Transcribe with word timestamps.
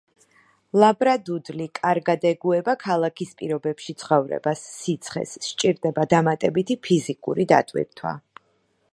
ლაბრადუდლი 0.83 1.65
კარგად 1.79 2.23
ეგუება 2.29 2.73
ქალაქის 2.85 3.35
პირობებში 3.41 3.95
ცხოვრებას, 4.03 4.63
სიცხეს, 4.77 5.33
სჭირდება 5.49 6.07
დამატებითი 6.15 6.79
ფიზიკური 6.89 7.47
დატვირთვა. 7.53 8.15